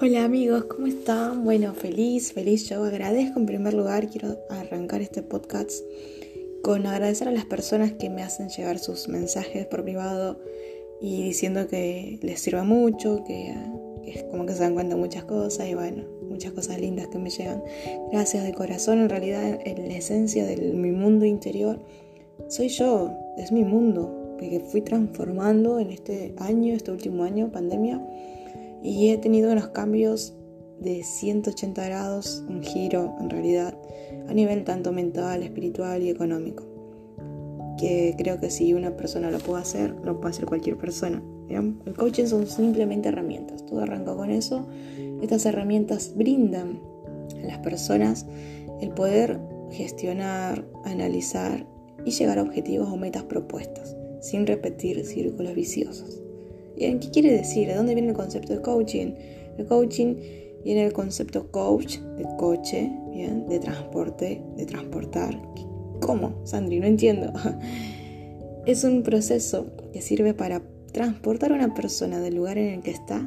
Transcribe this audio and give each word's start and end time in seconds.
Hola 0.00 0.24
amigos, 0.24 0.64
¿cómo 0.64 0.86
están? 0.86 1.42
Bueno, 1.42 1.74
feliz, 1.74 2.32
feliz. 2.32 2.68
Yo 2.68 2.84
agradezco 2.84 3.40
en 3.40 3.46
primer 3.46 3.74
lugar, 3.74 4.08
quiero 4.08 4.38
arrancar 4.48 5.02
este 5.02 5.22
podcast 5.22 5.84
con 6.62 6.86
agradecer 6.86 7.26
a 7.26 7.32
las 7.32 7.44
personas 7.44 7.92
que 7.92 8.08
me 8.08 8.22
hacen 8.22 8.48
llegar 8.48 8.78
sus 8.78 9.08
mensajes 9.08 9.66
por 9.66 9.82
privado 9.82 10.40
y 11.00 11.22
diciendo 11.22 11.66
que 11.66 12.18
les 12.22 12.40
sirva 12.40 12.62
mucho, 12.62 13.24
que, 13.26 13.54
es 14.06 14.22
como 14.24 14.46
que 14.46 14.52
se 14.52 14.60
dan 14.60 14.74
cuenta 14.74 14.94
de 14.94 15.00
muchas 15.00 15.24
cosas 15.24 15.68
y 15.68 15.74
bueno, 15.74 16.04
muchas 16.28 16.52
cosas 16.52 16.80
lindas 16.80 17.08
que 17.08 17.18
me 17.18 17.30
llegan. 17.30 17.62
Gracias 18.12 18.44
de 18.44 18.54
corazón, 18.54 19.00
en 19.00 19.08
realidad 19.08 19.58
en 19.64 19.88
la 19.88 19.96
esencia 19.96 20.46
de 20.46 20.56
mi 20.56 20.92
mundo 20.92 21.24
interior 21.24 21.80
soy 22.46 22.68
yo, 22.68 23.10
es 23.36 23.52
mi 23.52 23.64
mundo, 23.64 24.36
que 24.38 24.60
fui 24.60 24.80
transformando 24.80 25.80
en 25.80 25.90
este 25.90 26.34
año, 26.38 26.72
este 26.72 26.92
último 26.92 27.24
año, 27.24 27.50
pandemia 27.50 28.00
y 28.82 29.10
he 29.10 29.18
tenido 29.18 29.52
unos 29.52 29.68
cambios 29.68 30.34
de 30.80 31.02
180 31.02 31.84
grados, 31.84 32.44
un 32.48 32.62
giro 32.62 33.16
en 33.20 33.30
realidad, 33.30 33.76
a 34.28 34.34
nivel 34.34 34.64
tanto 34.64 34.92
mental, 34.92 35.42
espiritual 35.42 36.02
y 36.02 36.10
económico. 36.10 36.64
Que 37.78 38.14
creo 38.16 38.40
que 38.40 38.50
si 38.50 38.74
una 38.74 38.96
persona 38.96 39.30
lo 39.30 39.38
puede 39.38 39.62
hacer, 39.62 39.94
lo 40.04 40.20
puede 40.20 40.30
hacer 40.30 40.46
cualquier 40.46 40.76
persona. 40.76 41.22
El 41.48 41.94
coaching 41.96 42.26
son 42.26 42.46
simplemente 42.46 43.08
herramientas, 43.08 43.64
todo 43.64 43.80
arranca 43.80 44.14
con 44.14 44.30
eso. 44.30 44.66
Estas 45.22 45.46
herramientas 45.46 46.12
brindan 46.14 46.80
a 47.42 47.46
las 47.46 47.58
personas 47.58 48.26
el 48.80 48.90
poder 48.90 49.40
gestionar, 49.70 50.66
analizar 50.84 51.66
y 52.04 52.10
llegar 52.10 52.38
a 52.38 52.42
objetivos 52.42 52.88
o 52.88 52.96
metas 52.96 53.24
propuestas, 53.24 53.96
sin 54.20 54.46
repetir 54.46 55.04
círculos 55.04 55.54
viciosos. 55.54 56.22
¿Qué 56.78 57.10
quiere 57.12 57.32
decir? 57.32 57.68
¿De 57.68 57.74
dónde 57.74 57.94
viene 57.94 58.10
el 58.10 58.16
concepto 58.16 58.52
de 58.52 58.62
coaching? 58.62 59.14
El 59.58 59.66
coaching 59.66 60.14
viene 60.64 60.84
del 60.84 60.92
concepto 60.92 61.50
coach, 61.50 61.98
de 61.98 62.26
coche, 62.38 62.90
¿bien? 63.10 63.48
de 63.48 63.58
transporte, 63.58 64.42
de 64.56 64.66
transportar. 64.66 65.40
¿Cómo, 66.00 66.40
Sandri? 66.44 66.80
No 66.80 66.86
entiendo. 66.86 67.32
Es 68.66 68.84
un 68.84 69.02
proceso 69.02 69.72
que 69.94 70.02
sirve 70.02 70.34
para 70.34 70.60
transportar 70.92 71.52
a 71.52 71.54
una 71.54 71.72
persona 71.72 72.20
del 72.20 72.34
lugar 72.34 72.58
en 72.58 72.74
el 72.74 72.82
que 72.82 72.90
está 72.90 73.26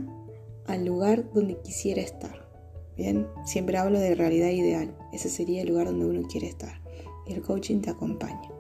al 0.68 0.86
lugar 0.86 1.34
donde 1.34 1.58
quisiera 1.64 2.00
estar. 2.00 2.48
Bien, 2.96 3.26
siempre 3.46 3.78
hablo 3.78 4.00
de 4.00 4.14
realidad 4.14 4.50
ideal. 4.50 4.96
Ese 5.12 5.30
sería 5.30 5.64
el 5.64 5.70
lugar 5.70 5.88
donde 5.88 6.06
uno 6.06 6.28
quiere 6.28 6.46
estar. 6.46 6.80
Y 7.26 7.34
el 7.34 7.42
coaching 7.42 7.82
te 7.82 7.90
acompaña. 7.90 8.52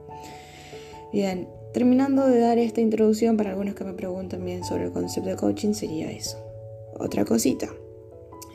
Bien, 1.14 1.48
Terminando 1.74 2.28
de 2.28 2.40
dar 2.40 2.58
esta 2.58 2.82
introducción 2.82 3.38
para 3.38 3.52
algunos 3.52 3.76
que 3.76 3.86
me 3.86 3.94
preguntan 3.94 4.44
bien 4.44 4.66
sobre 4.66 4.86
el 4.86 4.92
concepto 4.92 5.30
de 5.30 5.38
coaching, 5.38 5.74
sería 5.74 6.12
eso. 6.12 6.38
Otra 7.00 7.24
cosita. 7.24 7.70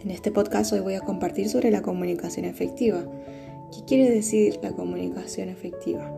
En 0.04 0.10
este 0.10 0.30
podcast 0.30 0.72
hoy 0.74 0.80
voy 0.80 0.94
a 0.94 1.00
compartir 1.00 1.48
sobre 1.48 1.70
la 1.70 1.80
comunicación 1.80 2.44
efectiva. 2.44 3.06
¿Qué 3.72 3.84
quiere 3.86 4.10
decir 4.10 4.58
la 4.62 4.72
comunicación 4.72 5.48
efectiva? 5.48 6.12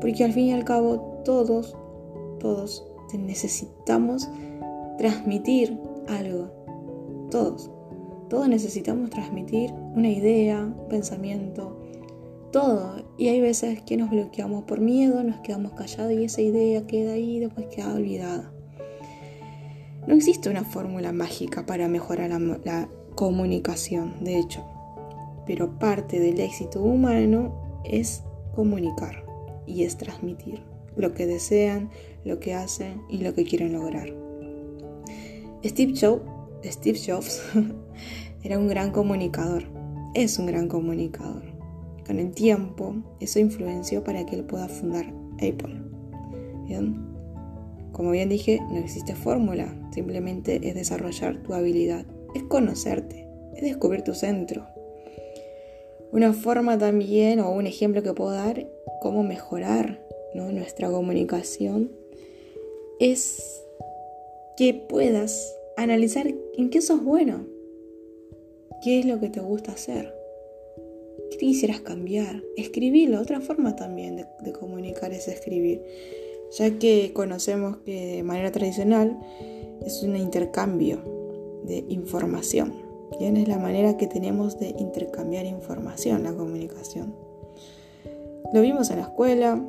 Porque 0.00 0.24
al 0.24 0.32
fin 0.32 0.46
y 0.46 0.52
al 0.52 0.64
cabo 0.64 1.22
todos, 1.24 1.76
todos 2.40 2.84
necesitamos 3.16 4.28
transmitir 4.98 5.78
algo. 6.08 6.50
Todos. 7.30 7.70
Todos 8.28 8.48
necesitamos 8.48 9.10
transmitir 9.10 9.72
una 9.94 10.08
idea, 10.08 10.62
un 10.64 10.88
pensamiento, 10.88 11.79
todo. 12.50 12.96
Y 13.16 13.28
hay 13.28 13.40
veces 13.40 13.80
que 13.82 13.96
nos 13.96 14.10
bloqueamos 14.10 14.64
por 14.64 14.80
miedo, 14.80 15.22
nos 15.22 15.40
quedamos 15.40 15.72
callados 15.72 16.12
y 16.12 16.24
esa 16.24 16.40
idea 16.40 16.86
queda 16.86 17.12
ahí 17.12 17.36
y 17.36 17.40
después 17.40 17.66
queda 17.66 17.94
olvidada. 17.94 18.52
No 20.06 20.14
existe 20.14 20.48
una 20.50 20.64
fórmula 20.64 21.12
mágica 21.12 21.66
para 21.66 21.88
mejorar 21.88 22.30
la, 22.30 22.88
comunicación, 23.14 24.24
de 24.24 24.38
hecho, 24.38 24.64
pero 25.44 25.78
parte 25.78 26.20
del 26.20 26.40
éxito 26.40 26.80
humano 26.80 27.80
es 27.84 28.22
comunicar 28.54 29.24
y 29.66 29.82
es 29.82 29.98
transmitir 29.98 30.62
lo 30.96 31.12
que 31.12 31.26
desean, 31.26 31.90
lo 32.24 32.38
que 32.40 32.54
hacen 32.54 33.02
y 33.10 33.18
lo 33.18 33.34
que 33.34 33.44
quieren 33.44 33.72
lograr. 33.74 34.14
Steve 35.62 35.92
Jobs, 36.00 36.22
Steve 36.64 36.98
Jobs 37.04 37.42
era 38.42 38.58
un 38.58 38.68
gran 38.68 38.90
comunicador, 38.90 39.64
es 40.14 40.38
un 40.38 40.46
gran 40.46 40.68
comunicador 40.68 41.49
con 42.10 42.18
el 42.18 42.32
tiempo, 42.32 42.96
eso 43.20 43.38
influenció 43.38 44.02
para 44.02 44.26
que 44.26 44.34
él 44.34 44.42
pueda 44.42 44.66
fundar 44.66 45.14
Apple. 45.34 45.80
¿Bien? 46.66 47.06
Como 47.92 48.10
bien 48.10 48.28
dije, 48.28 48.58
no 48.68 48.78
existe 48.78 49.14
fórmula, 49.14 49.72
simplemente 49.94 50.58
es 50.68 50.74
desarrollar 50.74 51.40
tu 51.44 51.54
habilidad, 51.54 52.04
es 52.34 52.42
conocerte, 52.42 53.28
es 53.54 53.62
descubrir 53.62 54.02
tu 54.02 54.14
centro. 54.14 54.66
Una 56.10 56.32
forma 56.32 56.76
también 56.76 57.38
o 57.38 57.52
un 57.52 57.68
ejemplo 57.68 58.02
que 58.02 58.12
puedo 58.12 58.32
dar 58.32 58.68
cómo 59.00 59.22
mejorar 59.22 60.04
nuestra 60.34 60.90
comunicación 60.90 61.92
es 62.98 63.62
que 64.56 64.74
puedas 64.74 65.56
analizar 65.76 66.26
en 66.56 66.70
qué 66.70 66.80
sos 66.80 67.04
bueno, 67.04 67.46
qué 68.82 68.98
es 68.98 69.06
lo 69.06 69.20
que 69.20 69.28
te 69.28 69.38
gusta 69.38 69.70
hacer. 69.70 70.19
¿Qué 71.30 71.38
quisieras 71.38 71.80
cambiar? 71.80 72.42
Escribirlo, 72.56 73.20
otra 73.20 73.40
forma 73.40 73.76
también 73.76 74.16
de, 74.16 74.52
comunicar 74.52 75.12
es 75.12 75.28
escribir, 75.28 75.82
ya 76.58 76.78
que 76.78 77.12
conocemos 77.12 77.78
que 77.78 78.16
de 78.16 78.22
manera 78.22 78.50
tradicional 78.50 79.18
es 79.84 80.02
un 80.02 80.16
intercambio 80.16 80.98
de 81.64 81.84
información. 81.88 82.74
Bien, 83.18 83.36
es 83.36 83.48
la 83.48 83.58
manera 83.58 83.96
que 83.96 84.06
tenemos 84.06 84.58
de 84.58 84.74
intercambiar 84.78 85.46
información, 85.46 86.24
la 86.24 86.32
comunicación. 86.32 87.14
Lo 88.52 88.60
vimos 88.60 88.90
en 88.90 88.96
la 88.96 89.02
escuela 89.02 89.64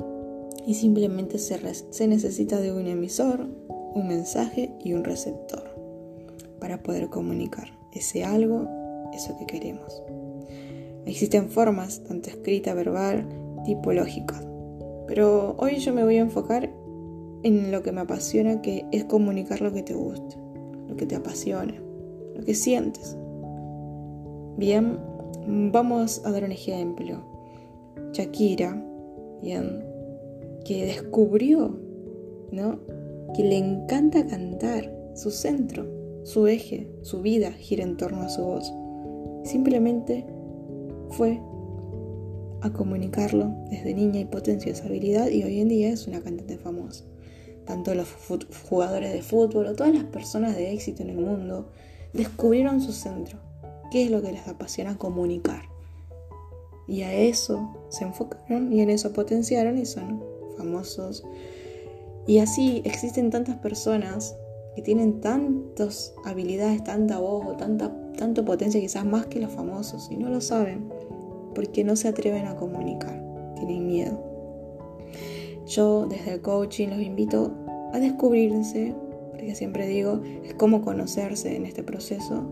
y 0.66 0.74
simplemente 0.74 1.38
se, 1.38 1.58
se 1.90 2.06
necesita 2.08 2.60
de 2.60 2.72
un 2.72 2.86
emisor, 2.86 3.46
un 3.94 4.08
mensaje 4.08 4.72
y 4.84 4.94
un 4.94 5.04
receptor 5.04 5.64
para 6.58 6.82
poder 6.82 7.08
comunicar 7.08 7.68
ese 7.92 8.24
algo, 8.24 8.68
eso 9.12 9.36
que 9.38 9.46
queremos. 9.46 10.02
Existen 11.06 11.48
formas, 11.48 12.02
tanto 12.04 12.30
escrita, 12.30 12.74
verbal, 12.74 13.26
tipológica. 13.64 14.40
Pero 15.06 15.56
hoy 15.58 15.76
yo 15.76 15.92
me 15.92 16.04
voy 16.04 16.16
a 16.16 16.22
enfocar 16.22 16.70
en 17.42 17.72
lo 17.72 17.82
que 17.82 17.92
me 17.92 18.02
apasiona, 18.02 18.62
que 18.62 18.86
es 18.92 19.04
comunicar 19.04 19.60
lo 19.60 19.72
que 19.72 19.82
te 19.82 19.94
gusta, 19.94 20.36
lo 20.88 20.96
que 20.96 21.06
te 21.06 21.16
apasiona, 21.16 21.74
lo 22.34 22.42
que 22.44 22.54
sientes. 22.54 23.16
Bien, 24.56 24.98
vamos 25.46 26.22
a 26.24 26.30
dar 26.30 26.44
un 26.44 26.52
ejemplo. 26.52 27.24
Shakira, 28.12 28.80
bien, 29.42 29.84
que 30.64 30.86
descubrió, 30.86 31.78
¿no? 32.52 32.78
Que 33.34 33.42
le 33.42 33.56
encanta 33.58 34.26
cantar, 34.26 34.92
su 35.14 35.30
centro, 35.30 35.86
su 36.22 36.46
eje, 36.46 36.88
su 37.02 37.22
vida 37.22 37.50
gira 37.52 37.82
en 37.82 37.96
torno 37.96 38.22
a 38.22 38.28
su 38.28 38.42
voz. 38.42 38.72
Simplemente 39.44 40.24
fue 41.12 41.40
a 42.62 42.72
comunicarlo 42.72 43.54
desde 43.70 43.94
niña 43.94 44.20
y 44.20 44.24
potenció 44.24 44.72
esa 44.72 44.86
habilidad 44.86 45.28
y 45.28 45.42
hoy 45.42 45.60
en 45.60 45.68
día 45.68 45.90
es 45.90 46.06
una 46.06 46.20
cantante 46.20 46.58
famosa. 46.58 47.04
Tanto 47.66 47.94
los 47.94 48.08
jugadores 48.68 49.12
de 49.12 49.22
fútbol 49.22 49.66
o 49.66 49.74
todas 49.74 49.94
las 49.94 50.04
personas 50.04 50.56
de 50.56 50.72
éxito 50.72 51.02
en 51.02 51.10
el 51.10 51.18
mundo 51.18 51.70
descubrieron 52.12 52.80
su 52.80 52.92
centro, 52.92 53.38
qué 53.90 54.04
es 54.04 54.10
lo 54.10 54.22
que 54.22 54.32
les 54.32 54.46
apasiona 54.48 54.98
comunicar. 54.98 55.62
Y 56.88 57.02
a 57.02 57.12
eso 57.12 57.86
se 57.88 58.04
enfocaron 58.04 58.72
y 58.72 58.80
en 58.80 58.90
eso 58.90 59.12
potenciaron 59.12 59.78
y 59.78 59.86
son 59.86 60.22
famosos. 60.56 61.24
Y 62.26 62.38
así 62.38 62.82
existen 62.84 63.30
tantas 63.30 63.56
personas 63.56 64.36
que 64.74 64.82
tienen 64.82 65.20
tantas 65.20 66.14
habilidades, 66.24 66.82
tanta 66.84 67.18
voz 67.18 67.46
o 67.46 67.56
tanta, 67.56 67.92
tanto 68.16 68.44
potencia, 68.44 68.80
quizás 68.80 69.04
más 69.04 69.26
que 69.26 69.40
los 69.40 69.52
famosos, 69.52 70.08
y 70.10 70.16
no 70.16 70.28
lo 70.28 70.40
saben 70.40 70.88
porque 71.54 71.84
no 71.84 71.96
se 71.96 72.08
atreven 72.08 72.46
a 72.46 72.56
comunicar, 72.56 73.22
tienen 73.56 73.86
miedo. 73.86 74.20
Yo 75.66 76.06
desde 76.06 76.34
el 76.34 76.40
coaching 76.40 76.88
los 76.88 77.00
invito 77.00 77.52
a 77.92 77.98
descubrirse, 77.98 78.94
porque 79.30 79.54
siempre 79.54 79.86
digo, 79.86 80.20
es 80.44 80.54
como 80.54 80.82
conocerse 80.82 81.56
en 81.56 81.66
este 81.66 81.82
proceso. 81.82 82.42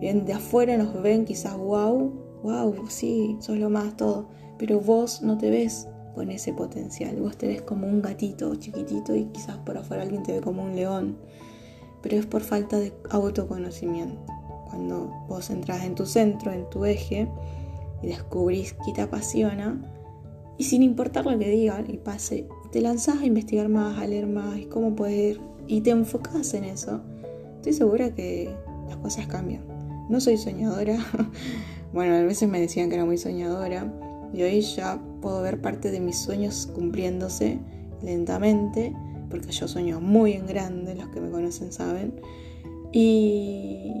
Bien, 0.00 0.24
de 0.24 0.32
afuera 0.32 0.76
nos 0.76 1.00
ven 1.02 1.24
quizás, 1.24 1.56
wow, 1.56 2.12
wow, 2.42 2.74
sí, 2.88 3.36
sos 3.40 3.58
lo 3.58 3.70
más 3.70 3.96
todo, 3.96 4.28
pero 4.58 4.80
vos 4.80 5.22
no 5.22 5.36
te 5.36 5.50
ves 5.50 5.88
con 6.14 6.30
ese 6.30 6.52
potencial, 6.52 7.16
vos 7.20 7.36
te 7.36 7.46
ves 7.46 7.62
como 7.62 7.86
un 7.86 8.02
gatito 8.02 8.54
chiquitito 8.56 9.14
y 9.14 9.26
quizás 9.26 9.58
por 9.58 9.78
afuera 9.78 10.02
alguien 10.02 10.22
te 10.22 10.32
ve 10.32 10.40
como 10.40 10.62
un 10.64 10.74
león, 10.74 11.18
pero 12.02 12.16
es 12.16 12.26
por 12.26 12.40
falta 12.40 12.78
de 12.78 12.92
autoconocimiento. 13.10 14.39
Cuando 14.70 15.10
vos 15.28 15.50
entras 15.50 15.84
en 15.84 15.94
tu 15.94 16.06
centro, 16.06 16.52
en 16.52 16.68
tu 16.70 16.84
eje, 16.84 17.28
y 18.02 18.06
descubrís 18.06 18.74
qué 18.84 18.92
te 18.92 19.02
apasiona 19.02 19.78
y 20.60 20.64
sin 20.64 20.82
importar 20.82 21.24
lo 21.24 21.38
que 21.38 21.48
digan 21.48 21.86
y 21.88 21.96
pase, 21.96 22.46
te 22.70 22.82
lanzás 22.82 23.22
a 23.22 23.24
investigar 23.24 23.70
más, 23.70 23.98
a 23.98 24.06
leer 24.06 24.26
más 24.26 24.58
y 24.58 24.66
cómo 24.66 24.94
poder 24.94 25.40
y 25.66 25.80
te 25.80 25.88
enfocas 25.88 26.52
en 26.52 26.64
eso, 26.64 27.00
estoy 27.56 27.72
segura 27.72 28.14
que 28.14 28.54
las 28.86 28.98
cosas 28.98 29.26
cambian. 29.26 29.62
no 30.10 30.20
soy 30.20 30.36
soñadora. 30.36 30.98
bueno, 31.94 32.14
a 32.14 32.22
veces 32.22 32.46
me 32.46 32.60
decían 32.60 32.90
que 32.90 32.96
era 32.96 33.06
muy 33.06 33.16
soñadora. 33.16 33.90
Y 34.34 34.42
hoy 34.42 34.60
ya 34.60 35.00
puedo 35.22 35.40
ver 35.40 35.62
parte 35.62 35.90
de 35.90 36.00
mis 36.00 36.18
sueños 36.18 36.68
cumpliéndose 36.74 37.58
lentamente, 38.02 38.94
porque 39.30 39.52
yo 39.52 39.66
sueño 39.66 40.00
muy 40.00 40.32
en 40.34 40.46
grande, 40.46 40.94
los 40.94 41.08
que 41.08 41.20
me 41.20 41.30
conocen 41.30 41.72
saben. 41.72 42.20
Y, 42.92 43.94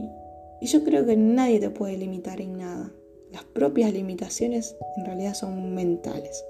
y 0.60 0.66
yo 0.66 0.84
creo 0.84 1.06
que 1.06 1.16
nadie 1.16 1.60
te 1.60 1.70
puede 1.70 1.96
limitar 1.96 2.40
en 2.40 2.58
nada. 2.58 2.92
Las 3.32 3.44
propias 3.44 3.92
limitaciones 3.92 4.76
en 4.96 5.04
realidad 5.04 5.34
son 5.34 5.74
mentales. 5.74 6.44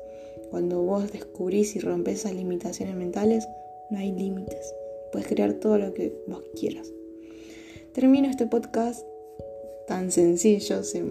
Cuando 0.50 0.82
vos 0.82 1.12
descubrís 1.12 1.76
y 1.76 1.80
rompes 1.80 2.20
esas 2.20 2.34
limitaciones 2.34 2.96
mentales, 2.96 3.46
no 3.90 3.98
hay 3.98 4.12
límites. 4.12 4.74
Puedes 5.12 5.28
crear 5.28 5.54
todo 5.54 5.78
lo 5.78 5.94
que 5.94 6.14
vos 6.26 6.42
quieras. 6.58 6.92
Termino 7.92 8.28
este 8.28 8.46
podcast 8.46 9.04
tan 9.86 10.12
sencillo, 10.12 10.84
se 10.84 11.04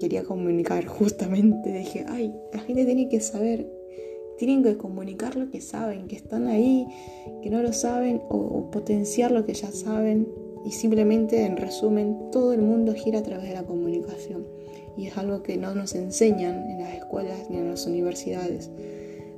quería 0.00 0.24
comunicar 0.24 0.86
justamente, 0.86 1.70
dije, 1.70 2.06
ay, 2.08 2.34
la 2.52 2.60
gente 2.60 2.86
tiene 2.86 3.08
que 3.10 3.20
saber, 3.20 3.70
tienen 4.38 4.62
que 4.62 4.78
comunicar 4.78 5.36
lo 5.36 5.50
que 5.50 5.60
saben, 5.60 6.08
que 6.08 6.16
están 6.16 6.46
ahí, 6.46 6.86
que 7.42 7.50
no 7.50 7.62
lo 7.62 7.74
saben, 7.74 8.22
o, 8.30 8.70
potenciar 8.70 9.30
lo 9.30 9.44
que 9.44 9.52
ya 9.52 9.70
saben, 9.70 10.26
y 10.64 10.72
simplemente 10.72 11.44
en 11.44 11.56
resumen, 11.56 12.30
todo 12.30 12.52
el 12.52 12.62
mundo 12.62 12.94
gira 12.94 13.18
a 13.18 13.22
través 13.22 13.48
de 13.48 13.54
la 13.54 13.64
comunicación. 13.64 14.46
Y 14.96 15.06
es 15.06 15.16
algo 15.16 15.42
que 15.42 15.56
no 15.56 15.74
nos 15.74 15.94
enseñan 15.94 16.70
en 16.70 16.80
las 16.80 16.94
escuelas 16.94 17.50
ni 17.50 17.56
en 17.56 17.68
las 17.68 17.86
universidades. 17.86 18.70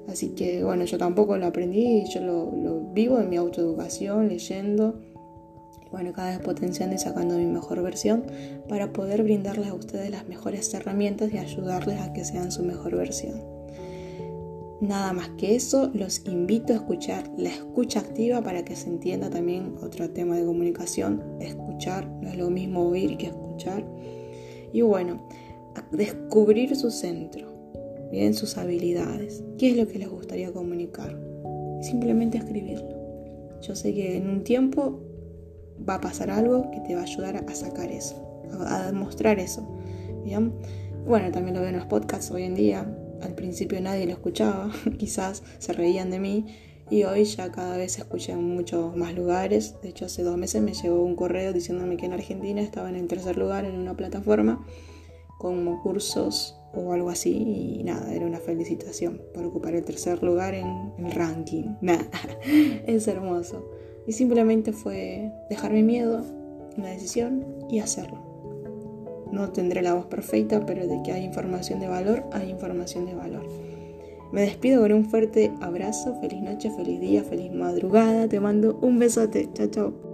Así 0.09 0.31
que 0.31 0.63
bueno, 0.65 0.85
yo 0.85 0.99
tampoco 0.99 1.39
lo 1.39 1.47
aprendí, 1.47 2.05
yo 2.13 2.21
lo, 2.21 2.81
vivo 2.93 3.19
en 3.19 3.31
mi 3.31 3.37
autoeducación, 3.37 4.29
leyendo 4.29 5.01
bueno, 5.91 6.13
cada 6.13 6.37
vez 6.37 6.41
potenciando 6.45 6.97
y 6.97 6.99
sacando 6.99 7.39
mi 7.39 7.47
mejor 7.47 7.81
versión 7.81 8.25
para 8.69 8.93
poder 8.93 9.23
brindarles 9.23 9.69
a 9.69 9.75
ustedes 9.75 10.11
las 10.11 10.27
mejores 10.27 10.75
herramientas 10.75 11.33
y 11.33 11.39
ayudarles 11.39 12.01
a 12.01 12.13
que 12.13 12.25
sean 12.25 12.51
su 12.51 12.65
mejor 12.65 12.97
versión. 12.97 13.64
Nada 14.81 15.13
más 15.13 15.31
que 15.31 15.55
eso, 15.55 15.91
los 15.95 16.27
invito 16.27 16.73
a 16.73 16.77
escuchar 16.77 17.31
la 17.37 17.49
escucha 17.49 18.01
activa 18.01 18.43
para 18.43 18.65
que 18.65 18.77
se 18.77 18.89
entienda 18.89 19.31
también 19.31 19.77
otro 19.83 20.11
tema 20.11 20.37
de 20.37 20.45
comunicación. 20.45 21.23
Escuchar, 21.41 22.07
no 22.21 22.29
es 22.29 22.37
lo 22.37 22.51
mismo 22.51 22.89
oír 22.89 23.17
que 23.17 23.27
escuchar. 23.27 23.85
Y 24.73 24.83
bueno, 24.83 25.27
descubrir 25.93 26.75
su 26.77 26.91
centro, 26.91 27.49
bien 28.11 28.35
sus 28.35 28.57
habilidades, 28.57 29.45
qué 29.59 29.71
es 29.71 29.77
lo 29.77 29.87
que 29.87 29.99
les 29.99 30.09
gustaría 30.09 30.53
comunicar. 30.53 31.17
Simplemente 31.81 32.39
escribirlo. 32.39 32.95
Yo 33.63 33.75
sé 33.75 33.95
que 33.95 34.17
en 34.17 34.29
un 34.29 34.43
tiempo 34.43 35.01
va 35.89 35.95
a 35.95 36.01
pasar 36.01 36.31
algo 36.31 36.71
que 36.71 36.81
te 36.81 36.95
va 36.95 37.03
a 37.03 37.05
ayudar 37.05 37.37
a 37.37 37.55
sacar 37.55 37.91
eso, 37.91 38.43
a, 38.67 38.87
demostrar 38.87 39.39
eso. 39.39 39.67
¿bien? 40.25 40.53
Bueno, 41.07 41.31
también 41.31 41.55
lo 41.55 41.61
veo 41.61 41.71
en 41.71 41.77
los 41.77 41.87
podcasts 41.87 42.31
hoy 42.31 42.43
en 42.43 42.55
día. 42.55 42.99
Al 43.25 43.35
principio 43.35 43.81
nadie 43.81 44.07
lo 44.07 44.13
escuchaba, 44.13 44.71
quizás 44.99 45.43
se 45.59 45.73
reían 45.73 46.11
de 46.11 46.21
mí 46.21 46.47
y 46.91 47.05
hoy 47.05 47.25
ya 47.25 47.51
cada 47.51 47.77
vez 47.77 47.93
se 47.93 48.03
escucha 48.03 48.33
en 48.33 48.45
muchos 48.55 48.95
más 48.97 49.15
lugares. 49.15 49.77
De 49.83 49.89
hecho, 49.89 50.05
hace 50.05 50.23
dos 50.23 50.37
meses 50.37 50.63
me 50.63 50.75
llegó 50.75 51.03
un 51.03 51.17
correo 51.17 51.53
diciéndome 51.53 51.97
que 51.97 52.07
en 52.07 52.13
Argentina 52.13 52.61
estaba 52.61 52.91
en 52.91 52.97
el 52.97 53.07
tercer 53.07 53.39
lugar 53.39 53.65
en 53.65 53.77
una 53.77 53.97
plataforma 53.97 54.65
con 55.39 55.81
cursos 55.81 56.57
o 56.75 56.93
algo 56.93 57.11
así 57.11 57.79
y 57.79 57.85
nada, 57.85 58.13
era 58.13 58.27
una 58.27 58.39
felicitación 58.39 59.21
por 59.33 59.45
ocupar 59.45 59.75
el 59.75 59.85
tercer 59.85 60.23
lugar 60.23 60.55
en 60.55 60.93
el 60.99 61.13
ranking. 61.13 61.75
Nada, 61.81 62.09
es 62.87 63.09
hermoso. 63.09 63.71
Y 64.07 64.13
simplemente 64.13 64.73
fue 64.73 65.33
dejar 65.49 65.73
mi 65.73 65.83
miedo, 65.83 66.23
una 66.77 66.91
decisión 66.91 67.45
y 67.71 67.79
hacerlo. 67.79 68.24
No 69.35 69.51
tendré 69.51 69.83
la 69.83 69.95
voz 69.95 70.07
perfecta, 70.07 70.65
pero 70.65 70.87
de 70.87 71.03
que 71.03 71.11
hay 71.11 71.25
información 71.25 71.81
de 71.81 71.89
valor, 71.89 72.23
hay 72.33 72.51
información 72.51 73.05
de 73.05 73.15
valor. 73.15 73.45
Me 74.33 74.43
despido 74.43 74.83
con 74.83 74.93
un 74.93 75.05
fuerte 75.07 75.53
abrazo, 75.61 76.17
feliz 76.21 76.41
noche, 76.41 76.71
feliz 76.71 77.01
día, 77.01 77.25
feliz 77.25 77.53
madrugada. 77.53 78.29
Te 78.29 78.39
mando 78.39 78.79
un 78.81 79.01
besote. 79.01 79.49
Chao, 79.53 79.67
chao. 79.67 80.14